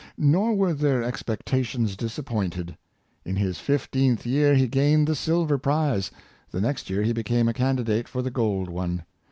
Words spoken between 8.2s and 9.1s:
the gold one.